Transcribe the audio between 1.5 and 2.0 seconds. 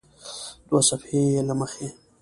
مخه